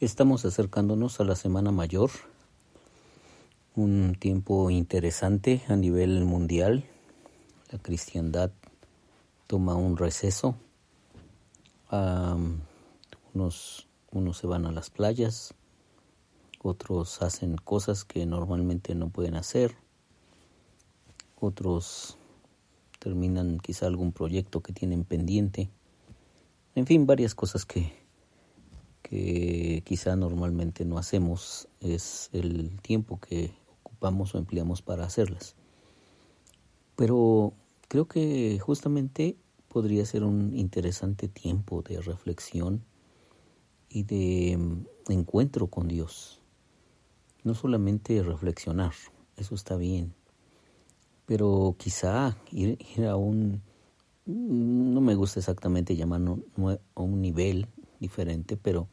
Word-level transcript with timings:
Estamos 0.00 0.46
acercándonos 0.46 1.20
a 1.20 1.24
la 1.24 1.36
Semana 1.36 1.72
Mayor, 1.72 2.10
un 3.76 4.16
tiempo 4.18 4.70
interesante 4.70 5.62
a 5.68 5.76
nivel 5.76 6.24
mundial. 6.24 6.86
La 7.70 7.78
cristiandad 7.78 8.50
toma 9.46 9.74
un 9.74 9.98
receso. 9.98 10.54
unos, 13.34 13.88
unos 14.10 14.38
se 14.38 14.46
van 14.46 14.64
a 14.64 14.72
las 14.72 14.88
playas, 14.88 15.52
otros 16.62 17.20
hacen 17.20 17.56
cosas 17.56 18.06
que 18.06 18.24
normalmente 18.24 18.94
no 18.94 19.10
pueden 19.10 19.36
hacer, 19.36 19.76
otros 21.38 22.16
terminan 22.98 23.58
quizá 23.58 23.86
algún 23.86 24.12
proyecto 24.12 24.62
que 24.62 24.72
tienen 24.72 25.04
pendiente. 25.04 25.68
En 26.74 26.86
fin, 26.86 27.06
varias 27.06 27.34
cosas 27.34 27.66
que 27.66 27.99
que 29.10 29.82
quizá 29.84 30.14
normalmente 30.14 30.84
no 30.84 30.96
hacemos 30.96 31.66
es 31.80 32.30
el 32.32 32.80
tiempo 32.80 33.18
que 33.18 33.50
ocupamos 33.82 34.34
o 34.34 34.38
empleamos 34.38 34.82
para 34.82 35.04
hacerlas. 35.04 35.56
Pero 36.94 37.52
creo 37.88 38.06
que 38.06 38.56
justamente 38.60 39.36
podría 39.66 40.06
ser 40.06 40.22
un 40.22 40.56
interesante 40.56 41.26
tiempo 41.26 41.82
de 41.82 42.00
reflexión 42.00 42.84
y 43.88 44.04
de 44.04 44.56
mm, 44.56 45.12
encuentro 45.12 45.66
con 45.66 45.88
Dios. 45.88 46.40
No 47.42 47.54
solamente 47.54 48.22
reflexionar, 48.22 48.92
eso 49.36 49.56
está 49.56 49.74
bien, 49.74 50.14
pero 51.26 51.74
quizá 51.78 52.36
ir, 52.52 52.78
a 53.08 53.16
un, 53.16 53.60
no 54.24 55.00
me 55.00 55.16
gusta 55.16 55.40
exactamente 55.40 55.96
llamarlo 55.96 56.38
a 56.94 57.02
un 57.02 57.20
nivel 57.20 57.66
diferente, 57.98 58.56
pero 58.56 58.88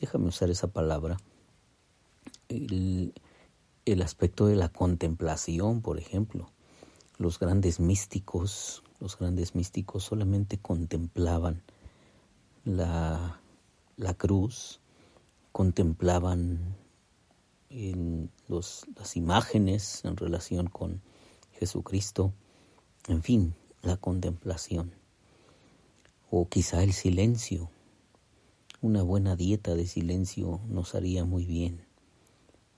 déjame 0.00 0.28
usar 0.28 0.50
esa 0.50 0.68
palabra, 0.68 1.18
el, 2.48 3.12
aspecto 4.02 4.46
de 4.46 4.56
la 4.56 4.70
contemplación, 4.70 5.82
por 5.82 5.98
ejemplo. 5.98 6.50
Los 7.18 7.38
grandes 7.38 7.80
místicos, 7.80 8.82
los 8.98 9.18
grandes 9.18 9.54
místicos 9.54 10.04
solamente 10.04 10.58
contemplaban 10.58 11.62
la, 12.64 13.40
la 13.96 14.14
cruz, 14.14 14.80
contemplaban 15.52 16.76
en 17.68 18.30
los, 18.48 18.86
las 18.96 19.16
imágenes 19.16 20.04
en 20.04 20.16
relación 20.16 20.68
con 20.68 21.02
Jesucristo, 21.52 22.32
en 23.06 23.22
fin, 23.22 23.54
la 23.82 23.96
contemplación, 23.98 24.94
o 26.30 26.48
quizá 26.48 26.82
el 26.82 26.94
silencio, 26.94 27.70
una 28.82 29.02
buena 29.02 29.36
dieta 29.36 29.74
de 29.74 29.86
silencio 29.86 30.60
nos 30.68 30.94
haría 30.94 31.24
muy 31.24 31.44
bien, 31.44 31.82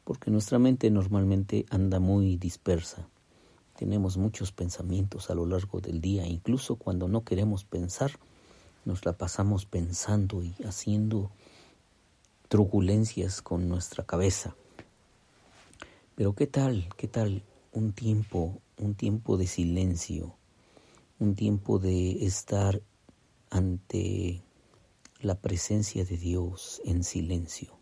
porque 0.04 0.30
nuestra 0.32 0.58
mente 0.58 0.90
normalmente 0.90 1.64
anda 1.70 2.00
muy 2.00 2.36
dispersa. 2.36 3.08
Tenemos 3.76 4.16
muchos 4.16 4.50
pensamientos 4.50 5.30
a 5.30 5.34
lo 5.34 5.46
largo 5.46 5.80
del 5.80 6.00
día, 6.00 6.26
incluso 6.26 6.74
cuando 6.74 7.06
no 7.06 7.22
queremos 7.22 7.64
pensar, 7.64 8.10
nos 8.84 9.04
la 9.04 9.12
pasamos 9.12 9.64
pensando 9.64 10.42
y 10.42 10.54
haciendo 10.64 11.30
turbulencias 12.48 13.40
con 13.40 13.68
nuestra 13.68 14.04
cabeza. 14.04 14.56
Pero 16.16 16.34
¿qué 16.34 16.48
tal? 16.48 16.88
¿Qué 16.96 17.06
tal 17.06 17.42
un 17.72 17.92
tiempo, 17.92 18.60
un 18.76 18.94
tiempo 18.94 19.36
de 19.36 19.46
silencio, 19.46 20.34
un 21.20 21.36
tiempo 21.36 21.78
de 21.78 22.26
estar 22.26 22.82
ante 23.50 24.42
la 25.24 25.40
presencia 25.40 26.04
de 26.04 26.16
Dios 26.16 26.82
en 26.84 27.04
silencio. 27.04 27.78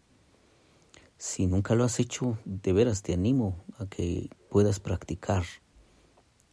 Si 1.16 1.46
nunca 1.46 1.74
lo 1.74 1.84
has 1.84 1.98
hecho, 1.98 2.38
de 2.44 2.72
veras 2.72 3.02
te 3.02 3.14
animo 3.14 3.64
a 3.78 3.86
que 3.86 4.30
puedas 4.50 4.80
practicar 4.80 5.44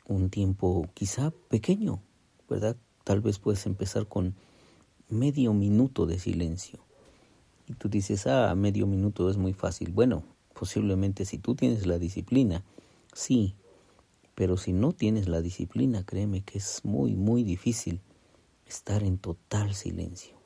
un 0.05 0.29
tiempo 0.29 0.89
quizá 0.93 1.31
pequeño, 1.49 2.01
¿verdad? 2.49 2.77
Tal 3.03 3.21
vez 3.21 3.39
puedes 3.39 3.65
empezar 3.65 4.07
con 4.07 4.35
medio 5.09 5.53
minuto 5.53 6.05
de 6.05 6.19
silencio. 6.19 6.79
Y 7.67 7.73
tú 7.73 7.89
dices, 7.89 8.27
ah, 8.27 8.53
medio 8.55 8.87
minuto 8.87 9.29
es 9.29 9.37
muy 9.37 9.53
fácil. 9.53 9.91
Bueno, 9.91 10.23
posiblemente 10.53 11.25
si 11.25 11.37
tú 11.37 11.55
tienes 11.55 11.85
la 11.85 11.99
disciplina, 11.99 12.63
sí, 13.13 13.55
pero 14.35 14.55
si 14.57 14.71
no 14.71 14.93
tienes 14.93 15.27
la 15.27 15.41
disciplina, 15.41 16.05
créeme 16.05 16.41
que 16.41 16.59
es 16.59 16.83
muy, 16.83 17.15
muy 17.15 17.43
difícil 17.43 18.01
estar 18.65 19.03
en 19.03 19.17
total 19.17 19.73
silencio 19.73 20.36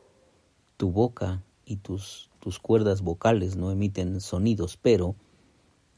tu 0.81 0.89
boca 0.89 1.43
y 1.63 1.75
tus, 1.75 2.31
tus 2.39 2.57
cuerdas 2.57 3.03
vocales 3.03 3.55
no 3.55 3.71
emiten 3.71 4.19
sonidos, 4.19 4.77
pero, 4.81 5.15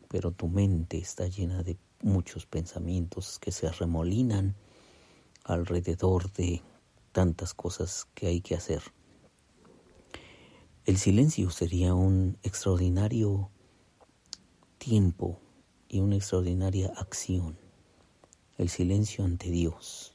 pero 0.10 0.32
tu 0.32 0.50
mente 0.50 0.98
está 0.98 1.26
llena 1.26 1.64
de 1.64 1.78
muchos 2.02 2.46
pensamientos 2.46 3.40
que 3.40 3.54
se 3.54 3.72
remolinan 3.72 4.58
alrededor 5.46 6.34
de 6.34 6.62
tantas 7.14 7.54
cosas 7.54 8.10
que 8.14 8.28
hay 8.28 8.42
que 8.42 8.56
hacer. 8.56 8.82
El 10.84 10.98
silencio 10.98 11.50
sería 11.50 11.94
un 11.94 12.38
extraordinario 12.44 13.52
tiempo 14.80 15.40
y 15.88 16.02
una 16.02 16.18
extraordinaria 16.18 16.92
acción. 16.98 17.58
El 18.58 18.68
silencio 18.68 19.24
ante 19.24 19.50
Dios 19.50 20.13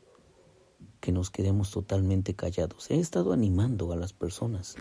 que 1.01 1.13
nos 1.13 1.31
quedemos 1.31 1.71
totalmente 1.71 2.35
callados. 2.35 2.91
He 2.91 2.99
estado 2.99 3.33
animando 3.33 3.93
a 3.93 3.97
las 3.97 4.13
personas 4.13 4.77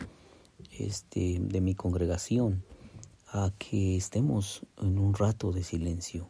este, 0.72 1.40
de 1.40 1.62
mi 1.62 1.75
congregación 1.75 2.63
a 3.28 3.53
que 3.58 3.97
estemos 3.97 4.62
en 4.78 4.97
un 4.97 5.13
rato 5.13 5.52
de 5.52 5.63
silencio. 5.63 6.30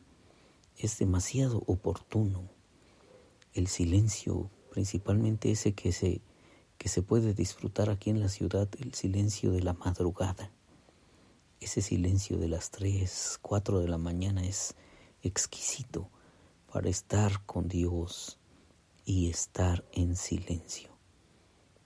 Es 0.78 1.00
demasiado 1.00 1.64
oportuno 1.68 2.50
el 3.54 3.68
silencio, 3.68 4.52
principalmente 4.72 5.52
ese 5.52 5.74
que 5.74 5.92
se, 5.92 6.22
que 6.78 6.90
se 6.90 7.02
puede 7.02 7.34
disfrutar 7.34 7.90
aquí 7.90 8.10
en 8.10 8.20
la 8.20 8.30
ciudad, 8.30 8.68
el 8.80 8.94
silencio 8.94 9.52
de 9.52 9.64
la 9.64 9.74
madrugada. 9.74 10.52
Ese 11.60 11.82
silencio 11.82 12.38
de 12.38 12.48
las 12.50 12.70
tres, 12.70 13.40
cuatro 13.42 13.80
de 13.80 13.88
la 13.88 13.98
mañana 13.98 14.46
es 14.46 14.76
exquisito 15.24 16.10
para 16.72 16.90
estar 16.90 17.44
con 17.46 17.68
Dios, 17.68 18.38
y 19.08 19.30
estar 19.30 19.86
en 19.94 20.18
silencio. 20.18 20.90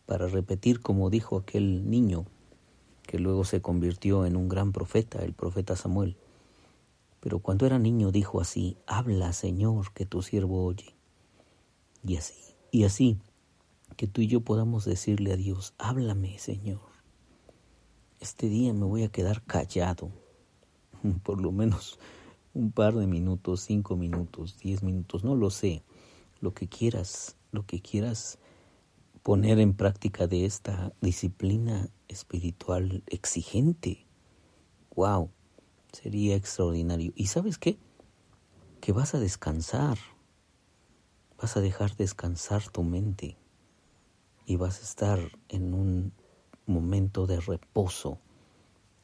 Para 0.08 0.26
repetir 0.26 0.82
como 0.82 1.12
dijo 1.12 1.38
aquel 1.38 1.88
niño 1.88 2.26
que 3.04 3.20
luego 3.20 3.46
se 3.46 3.62
convirtió 3.62 4.26
en 4.26 4.36
un 4.36 4.50
gran 4.50 4.72
profeta, 4.72 5.24
el 5.24 5.34
profeta 5.34 5.76
Samuel. 5.76 6.18
Pero 7.20 7.38
cuando 7.38 7.68
era 7.68 7.78
niño 7.78 8.12
dijo 8.12 8.42
así, 8.42 8.76
habla 8.88 9.34
Señor, 9.34 9.94
que 9.94 10.08
tu 10.08 10.24
siervo 10.24 10.66
oye. 10.66 10.96
Y 12.04 12.16
así, 12.16 12.56
y 12.72 12.86
así, 12.86 13.20
que 13.98 14.08
tú 14.08 14.22
y 14.22 14.28
yo 14.28 14.42
podamos 14.42 14.84
decirle 14.84 15.32
a 15.32 15.38
Dios, 15.38 15.76
háblame 15.78 16.40
Señor. 16.40 16.82
Este 18.20 18.50
día 18.50 18.74
me 18.74 18.86
voy 18.86 19.04
a 19.04 19.12
quedar 19.12 19.44
callado, 19.44 20.10
por 21.24 21.40
lo 21.40 21.52
menos 21.52 22.00
un 22.56 22.72
par 22.72 22.96
de 22.96 23.06
minutos, 23.06 23.62
cinco 23.62 23.96
minutos, 23.96 24.58
diez 24.58 24.82
minutos, 24.82 25.24
no 25.24 25.36
lo 25.36 25.52
sé 25.52 25.84
lo 26.42 26.54
que 26.54 26.68
quieras, 26.68 27.38
lo 27.52 27.66
que 27.66 27.82
quieras 27.82 28.40
poner 29.24 29.60
en 29.60 29.74
práctica 29.74 30.28
de 30.28 30.46
esta 30.46 30.94
disciplina 31.00 31.90
espiritual 32.08 33.04
exigente. 33.08 34.08
¡Wow! 34.96 35.30
Sería 35.94 36.36
extraordinario. 36.36 37.14
¿Y 37.16 37.28
sabes 37.28 37.58
qué? 37.58 37.78
Que 38.82 38.92
vas 38.92 39.14
a 39.14 39.20
descansar. 39.20 39.98
Vas 41.38 41.56
a 41.56 41.62
dejar 41.62 41.96
descansar 41.96 42.68
tu 42.70 42.84
mente 42.84 43.38
y 44.46 44.56
vas 44.56 44.80
a 44.80 44.84
estar 44.84 45.20
en 45.50 45.74
un 45.74 46.14
momento 46.66 47.28
de 47.28 47.40
reposo 47.40 48.20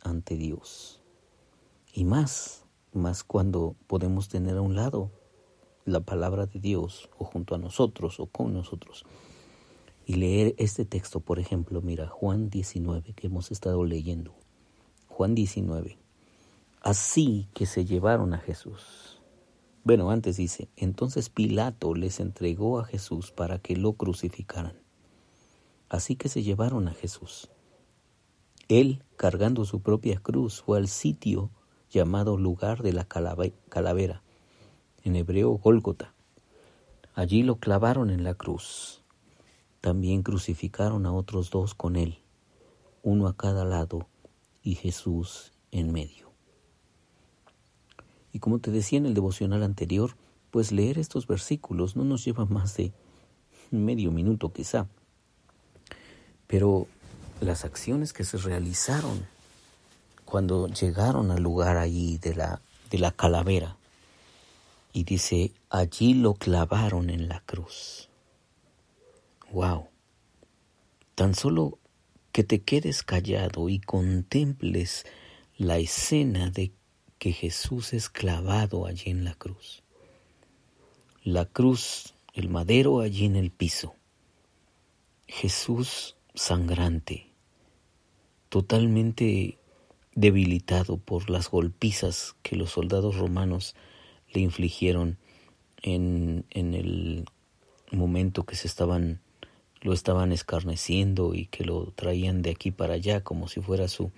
ante 0.01 0.35
Dios. 0.35 1.01
Y 1.93 2.05
más, 2.05 2.65
más 2.93 3.23
cuando 3.23 3.75
podemos 3.87 4.29
tener 4.29 4.57
a 4.57 4.61
un 4.61 4.75
lado 4.75 5.11
la 5.87 6.01
palabra 6.01 6.45
de 6.45 6.59
Dios 6.59 7.09
o 7.17 7.23
junto 7.23 7.55
a 7.55 7.57
nosotros 7.57 8.19
o 8.19 8.27
con 8.27 8.53
nosotros 8.53 9.05
y 10.05 10.15
leer 10.15 10.53
este 10.57 10.85
texto, 10.85 11.19
por 11.19 11.39
ejemplo, 11.39 11.81
mira, 11.81 12.07
Juan 12.07 12.49
19 12.49 13.13
que 13.13 13.27
hemos 13.27 13.51
estado 13.51 13.83
leyendo. 13.83 14.35
Juan 15.07 15.33
19. 15.33 15.97
Así 16.81 17.47
que 17.53 17.65
se 17.65 17.85
llevaron 17.85 18.33
a 18.33 18.37
Jesús. 18.37 19.19
Bueno, 19.83 20.11
antes 20.11 20.37
dice, 20.37 20.69
entonces 20.75 21.29
Pilato 21.29 21.93
les 21.93 22.19
entregó 22.19 22.79
a 22.79 22.85
Jesús 22.85 23.31
para 23.31 23.59
que 23.59 23.75
lo 23.75 23.93
crucificaran. 23.93 24.77
Así 25.89 26.15
que 26.17 26.29
se 26.29 26.43
llevaron 26.43 26.87
a 26.89 26.93
Jesús. 26.93 27.49
Él, 28.67 29.03
cargando 29.15 29.63
su 29.63 29.81
propia 29.81 30.19
cruz, 30.19 30.61
fue 30.61 30.77
al 30.77 30.89
sitio 30.89 31.49
llamado 31.89 32.37
lugar 32.37 32.83
de 32.83 32.91
la 32.91 33.05
calavera 33.05 34.21
en 35.07 35.15
hebreo 35.15 35.51
Gólgota. 35.51 36.13
Allí 37.15 37.41
lo 37.41 37.55
clavaron 37.55 38.09
en 38.09 38.25
la 38.25 38.33
cruz. 38.33 39.01
También 39.79 40.21
crucificaron 40.21 41.05
a 41.05 41.13
otros 41.13 41.49
dos 41.49 41.73
con 41.73 41.95
él, 41.95 42.19
uno 43.03 43.27
a 43.27 43.37
cada 43.37 43.63
lado 43.63 44.07
y 44.63 44.75
Jesús 44.75 45.53
en 45.71 45.93
medio. 45.93 46.31
Y 48.33 48.39
como 48.39 48.59
te 48.59 48.69
decía 48.69 48.99
en 48.99 49.05
el 49.05 49.13
devocional 49.13 49.63
anterior, 49.63 50.11
pues 50.51 50.73
leer 50.73 50.97
estos 50.99 51.25
versículos 51.25 51.95
no 51.95 52.03
nos 52.03 52.25
lleva 52.25 52.45
más 52.45 52.75
de 52.75 52.91
medio 53.71 54.11
minuto 54.11 54.51
quizá. 54.51 54.87
Pero 56.47 56.87
las 57.39 57.63
acciones 57.63 58.11
que 58.11 58.25
se 58.25 58.37
realizaron 58.37 59.25
cuando 60.25 60.67
llegaron 60.67 61.31
al 61.31 61.41
lugar 61.41 61.77
allí 61.77 62.17
de 62.17 62.35
la, 62.35 62.61
de 62.89 62.99
la 62.99 63.11
calavera, 63.11 63.77
y 64.97 65.03
dice, 65.03 65.53
allí 65.69 66.15
lo 66.15 66.33
clavaron 66.33 67.11
en 67.11 67.27
la 67.27 67.41
cruz. 67.41 68.09
¡Wow! 69.51 69.89
Tan 71.13 71.35
solo 71.35 71.77
que 72.31 72.43
te 72.43 72.63
quedes 72.63 73.03
callado 73.03 73.69
y 73.69 73.77
contemples 73.79 75.05
la 75.55 75.77
escena 75.77 76.49
de 76.49 76.71
que 77.19 77.31
Jesús 77.31 77.93
es 77.93 78.09
clavado 78.09 78.87
allí 78.87 79.11
en 79.11 79.23
la 79.23 79.35
cruz. 79.35 79.83
La 81.23 81.45
cruz, 81.45 82.15
el 82.33 82.49
madero 82.49 83.01
allí 83.01 83.25
en 83.25 83.35
el 83.35 83.51
piso. 83.51 83.93
Jesús 85.27 86.15
sangrante, 86.33 87.35
totalmente 88.49 89.59
debilitado 90.15 90.97
por 90.97 91.29
las 91.29 91.51
golpizas 91.51 92.35
que 92.41 92.55
los 92.55 92.71
soldados 92.71 93.15
romanos 93.17 93.75
infligieron 94.39 95.17
en, 95.81 96.45
en 96.49 96.73
el 96.73 97.25
momento 97.91 98.45
que 98.45 98.55
se 98.55 98.67
estaban 98.67 99.21
lo 99.81 99.93
estaban 99.93 100.31
escarneciendo 100.31 101.33
y 101.33 101.45
que 101.45 101.63
lo 101.63 101.91
traían 101.91 102.41
de 102.41 102.51
aquí 102.51 102.71
para 102.71 102.95
allá 102.95 103.23
como 103.23 103.47
si 103.47 103.61
fuera 103.61 103.87
su, 103.87 104.11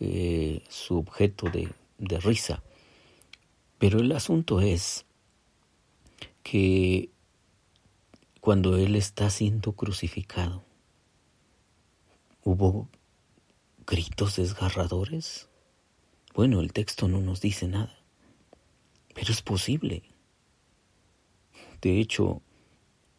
eh, 0.00 0.62
su 0.68 0.98
objeto 0.98 1.48
de, 1.50 1.70
de 1.98 2.20
risa. 2.20 2.62
Pero 3.78 4.00
el 4.00 4.12
asunto 4.12 4.60
es 4.60 5.04
que 6.42 7.10
cuando 8.40 8.76
Él 8.76 8.94
está 8.94 9.30
siendo 9.30 9.72
crucificado, 9.72 10.62
¿hubo 12.42 12.88
gritos 13.86 14.36
desgarradores? 14.36 15.48
Bueno, 16.34 16.60
el 16.60 16.72
texto 16.72 17.08
no 17.08 17.20
nos 17.20 17.40
dice 17.40 17.68
nada, 17.68 17.98
pero 19.24 19.32
es 19.32 19.40
posible. 19.40 20.02
De 21.80 21.98
hecho, 21.98 22.42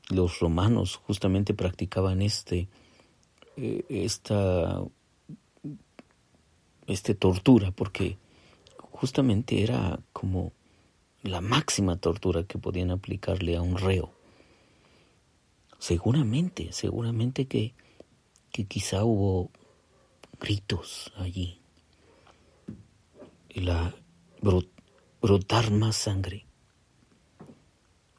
los 0.09 0.39
romanos 0.39 0.97
justamente 0.97 1.55
practicaban 1.55 2.21
este, 2.21 2.67
eh, 3.57 3.83
esta, 3.89 4.83
este 6.85 7.15
tortura, 7.15 7.71
porque 7.71 8.19
justamente 8.77 9.63
era 9.63 9.99
como 10.13 10.53
la 11.23 11.41
máxima 11.41 11.97
tortura 11.97 12.43
que 12.43 12.59
podían 12.59 12.91
aplicarle 12.91 13.55
a 13.55 13.63
un 13.63 13.75
reo. 13.75 14.13
Seguramente, 15.79 16.71
seguramente 16.71 17.47
que, 17.47 17.73
que 18.51 18.65
quizá 18.65 19.03
hubo 19.03 19.49
gritos 20.39 21.11
allí. 21.17 21.59
La 23.55 23.95
brotar 25.25 25.71
más 25.71 25.95
sangre. 25.95 26.45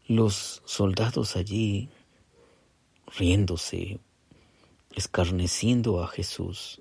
Los 0.09 0.61
soldados 0.65 1.37
allí 1.37 1.89
riéndose, 3.17 4.01
escarneciendo 4.93 6.03
a 6.03 6.09
Jesús, 6.09 6.81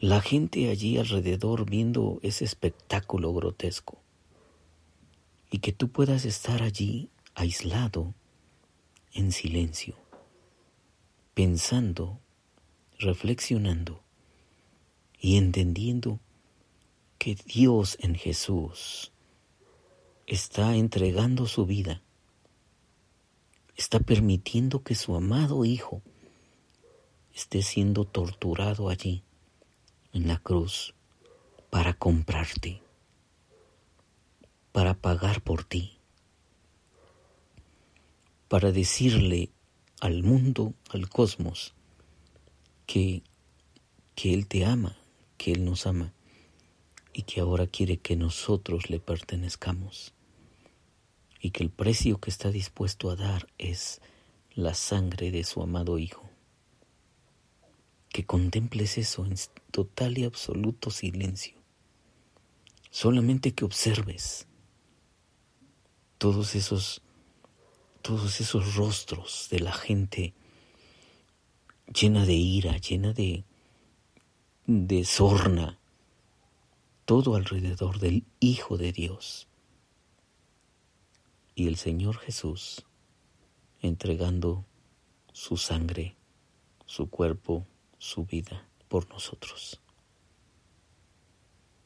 la 0.00 0.20
gente 0.20 0.70
allí 0.70 0.98
alrededor 0.98 1.70
viendo 1.70 2.18
ese 2.24 2.44
espectáculo 2.44 3.32
grotesco, 3.32 4.02
y 5.52 5.58
que 5.58 5.72
tú 5.72 5.88
puedas 5.88 6.24
estar 6.24 6.64
allí 6.64 7.08
aislado, 7.36 8.12
en 9.12 9.30
silencio, 9.30 9.94
pensando, 11.32 12.18
reflexionando 12.98 14.02
y 15.20 15.36
entendiendo 15.36 16.18
que 17.18 17.34
Dios 17.34 17.96
en 18.00 18.14
Jesús 18.14 19.12
está 20.26 20.74
entregando 20.76 21.46
su 21.46 21.66
vida, 21.66 22.02
está 23.76 24.00
permitiendo 24.00 24.82
que 24.82 24.94
su 24.94 25.14
amado 25.14 25.64
Hijo 25.64 26.02
esté 27.34 27.62
siendo 27.62 28.04
torturado 28.04 28.88
allí, 28.88 29.22
en 30.12 30.28
la 30.28 30.38
cruz, 30.38 30.94
para 31.70 31.92
comprarte, 31.92 32.80
para 34.72 34.94
pagar 34.94 35.42
por 35.42 35.64
ti, 35.64 35.98
para 38.48 38.72
decirle 38.72 39.50
al 40.00 40.22
mundo, 40.22 40.74
al 40.90 41.08
cosmos, 41.08 41.74
que, 42.86 43.22
que 44.14 44.32
Él 44.32 44.46
te 44.46 44.64
ama, 44.64 44.96
que 45.36 45.52
Él 45.52 45.64
nos 45.64 45.86
ama 45.86 46.15
y 47.16 47.22
que 47.22 47.40
ahora 47.40 47.66
quiere 47.66 47.96
que 47.96 48.14
nosotros 48.14 48.90
le 48.90 49.00
pertenezcamos 49.00 50.12
y 51.40 51.50
que 51.50 51.62
el 51.62 51.70
precio 51.70 52.20
que 52.20 52.28
está 52.28 52.50
dispuesto 52.50 53.08
a 53.08 53.16
dar 53.16 53.48
es 53.56 54.02
la 54.54 54.74
sangre 54.74 55.30
de 55.30 55.42
su 55.42 55.62
amado 55.62 55.98
Hijo. 55.98 56.28
Que 58.10 58.26
contemples 58.26 58.98
eso 58.98 59.24
en 59.24 59.34
total 59.70 60.18
y 60.18 60.24
absoluto 60.24 60.90
silencio. 60.90 61.56
Solamente 62.90 63.54
que 63.54 63.64
observes 63.64 64.46
todos 66.18 66.54
esos 66.54 67.00
todos 68.02 68.42
esos 68.42 68.74
rostros 68.74 69.48
de 69.50 69.60
la 69.60 69.72
gente 69.72 70.34
llena 71.98 72.26
de 72.26 72.34
ira, 72.34 72.76
llena 72.76 73.14
de 73.14 73.44
de 74.66 75.04
sorna, 75.06 75.78
todo 77.06 77.36
alrededor 77.36 78.00
del 78.00 78.24
Hijo 78.40 78.76
de 78.76 78.90
Dios 78.90 79.46
y 81.54 81.68
el 81.68 81.76
Señor 81.76 82.18
Jesús 82.18 82.84
entregando 83.80 84.64
su 85.32 85.56
sangre, 85.56 86.16
su 86.84 87.08
cuerpo, 87.08 87.64
su 87.98 88.24
vida 88.24 88.68
por 88.88 89.08
nosotros. 89.08 89.80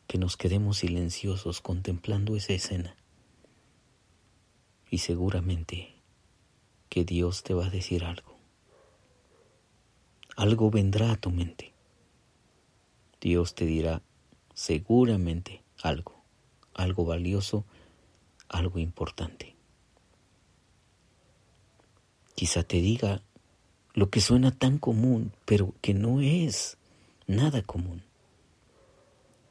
Que 0.06 0.16
nos 0.16 0.38
quedemos 0.38 0.78
silenciosos 0.78 1.60
contemplando 1.60 2.34
esa 2.34 2.54
escena 2.54 2.96
y 4.90 4.98
seguramente 4.98 5.96
que 6.88 7.04
Dios 7.04 7.42
te 7.42 7.52
va 7.52 7.66
a 7.66 7.70
decir 7.70 8.04
algo. 8.04 8.38
Algo 10.34 10.70
vendrá 10.70 11.12
a 11.12 11.16
tu 11.16 11.30
mente. 11.30 11.74
Dios 13.20 13.54
te 13.54 13.66
dirá 13.66 14.02
seguramente 14.60 15.62
algo, 15.82 16.22
algo 16.74 17.06
valioso, 17.06 17.64
algo 18.46 18.78
importante. 18.78 19.56
Quizá 22.34 22.62
te 22.62 22.82
diga 22.82 23.22
lo 23.94 24.10
que 24.10 24.20
suena 24.20 24.50
tan 24.50 24.76
común, 24.76 25.32
pero 25.46 25.72
que 25.80 25.94
no 25.94 26.20
es 26.20 26.76
nada 27.26 27.62
común. 27.62 28.02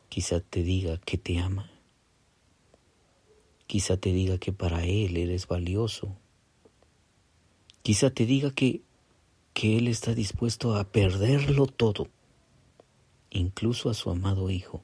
Quizá 0.09 0.41
te 0.41 0.61
diga 0.61 0.99
que 0.99 1.17
te 1.17 1.39
ama. 1.39 1.71
Quizá 3.65 3.97
te 3.97 4.13
diga 4.13 4.37
que 4.37 4.53
para 4.53 4.85
Él 4.85 5.17
eres 5.17 5.47
valioso. 5.47 6.15
Quizá 7.81 8.11
te 8.11 8.27
diga 8.27 8.51
que, 8.51 8.83
que 9.53 9.75
Él 9.75 9.87
está 9.87 10.13
dispuesto 10.13 10.75
a 10.75 10.83
perderlo 10.83 11.65
todo, 11.65 12.09
incluso 13.31 13.89
a 13.89 13.95
su 13.95 14.11
amado 14.11 14.51
Hijo, 14.51 14.83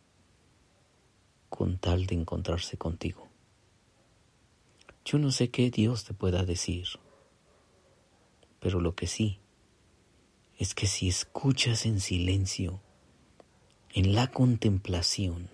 con 1.55 1.77
tal 1.77 2.05
de 2.05 2.15
encontrarse 2.15 2.77
contigo. 2.77 3.27
Yo 5.05 5.17
no 5.19 5.31
sé 5.31 5.50
qué 5.50 5.71
Dios 5.71 6.03
te 6.03 6.13
pueda 6.13 6.43
decir 6.43 6.88
pero 8.65 8.79
lo 8.79 8.95
que 8.95 9.05
sí 9.05 9.38
es 10.57 10.74
que 10.74 10.88
si 10.88 11.07
escuchas 11.07 11.85
en 11.85 12.00
silencio, 12.00 12.81
en 13.93 14.15
la 14.15 14.31
contemplación, 14.31 15.51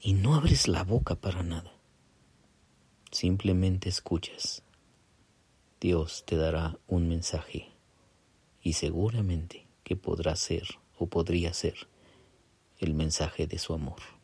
y 0.00 0.14
no 0.14 0.34
abres 0.34 0.66
la 0.66 0.82
boca 0.84 1.16
para 1.16 1.42
nada, 1.42 1.74
simplemente 3.10 3.90
escuchas, 3.90 4.62
Dios 5.78 6.24
te 6.24 6.36
dará 6.36 6.78
un 6.86 7.06
mensaje 7.06 7.68
y 8.62 8.72
seguramente 8.72 9.66
que 9.84 9.94
podrá 9.94 10.36
ser 10.36 10.66
o 10.96 11.08
podría 11.08 11.52
ser 11.52 11.86
el 12.78 12.94
mensaje 12.94 13.46
de 13.46 13.58
su 13.58 13.74
amor. 13.74 14.17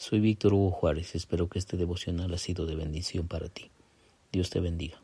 Soy 0.00 0.18
Víctor 0.18 0.54
Hugo 0.54 0.70
Juárez, 0.70 1.14
espero 1.14 1.50
que 1.50 1.58
este 1.58 1.76
devocional 1.76 2.32
ha 2.32 2.38
sido 2.38 2.64
de 2.64 2.74
bendición 2.74 3.28
para 3.28 3.50
ti. 3.50 3.70
Dios 4.32 4.48
te 4.48 4.58
bendiga. 4.58 5.02